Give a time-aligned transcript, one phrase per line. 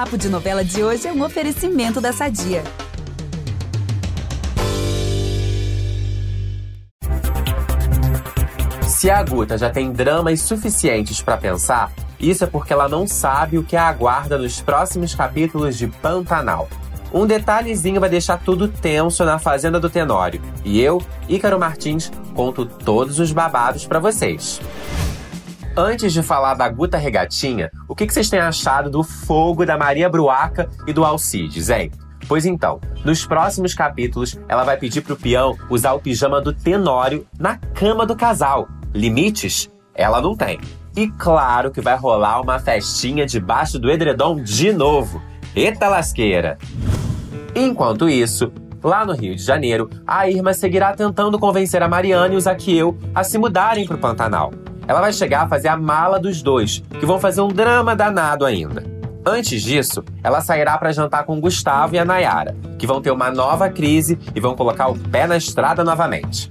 [0.00, 2.64] Papo de Novela de hoje é um oferecimento da Sadia.
[8.88, 13.58] Se a Guta já tem dramas suficientes para pensar, isso é porque ela não sabe
[13.58, 16.66] o que a aguarda nos próximos capítulos de Pantanal.
[17.12, 20.40] Um detalhezinho vai deixar tudo tenso na Fazenda do Tenório.
[20.64, 24.62] E eu, Ícaro Martins, conto todos os babados para vocês.
[25.76, 30.08] Antes de falar da Guta Regatinha, o que vocês têm achado do fogo da Maria
[30.08, 31.92] Bruaca e do Alcides, hein?
[32.26, 37.26] Pois então, nos próximos capítulos, ela vai pedir pro peão usar o pijama do Tenório
[37.38, 38.68] na cama do casal.
[38.92, 39.70] Limites?
[39.94, 40.60] Ela não tem.
[40.96, 45.22] E claro que vai rolar uma festinha debaixo do edredom de novo.
[45.54, 46.58] Eita lasqueira!
[47.54, 48.52] Enquanto isso,
[48.82, 52.96] lá no Rio de Janeiro, a Irma seguirá tentando convencer a Mariana e o Zaquiel
[53.14, 54.52] a se mudarem para o Pantanal.
[54.90, 58.44] Ela vai chegar a fazer a mala dos dois, que vão fazer um drama danado
[58.44, 58.82] ainda.
[59.24, 63.30] Antes disso, ela sairá para jantar com Gustavo e a Nayara, que vão ter uma
[63.30, 66.50] nova crise e vão colocar o pé na estrada novamente.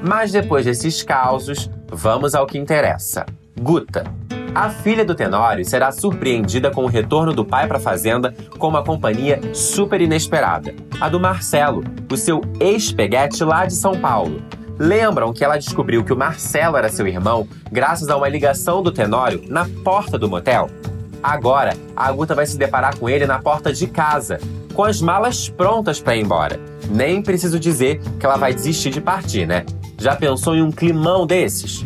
[0.00, 3.26] Mas depois desses causos, vamos ao que interessa.
[3.60, 4.04] Guta.
[4.54, 8.68] A filha do Tenório será surpreendida com o retorno do pai para a fazenda com
[8.68, 14.40] uma companhia super inesperada, a do Marcelo, o seu ex-peguete lá de São Paulo.
[14.80, 18.90] Lembram que ela descobriu que o Marcelo era seu irmão graças a uma ligação do
[18.90, 20.70] Tenório na porta do motel?
[21.22, 24.40] Agora, a Guta vai se deparar com ele na porta de casa,
[24.72, 26.58] com as malas prontas para ir embora.
[26.88, 29.66] Nem preciso dizer que ela vai desistir de partir, né?
[29.98, 31.84] Já pensou em um climão desses?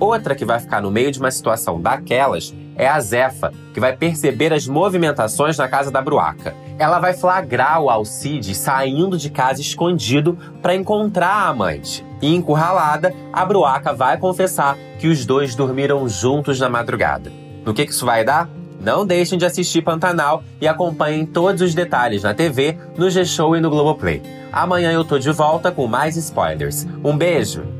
[0.00, 3.96] Outra que vai ficar no meio de uma situação daquelas é a Zefa, que vai
[3.96, 6.56] perceber as movimentações na casa da Bruaca.
[6.78, 12.04] Ela vai flagrar o Alcides saindo de casa escondido para encontrar a amante.
[12.20, 17.32] E encurralada, a Bruaca vai confessar que os dois dormiram juntos na madrugada.
[17.64, 18.48] No que, que isso vai dar?
[18.80, 23.60] Não deixem de assistir Pantanal e acompanhem todos os detalhes na TV, no G-Show e
[23.60, 24.22] no Globoplay.
[24.52, 26.86] Amanhã eu tô de volta com mais spoilers.
[27.02, 27.75] Um beijo!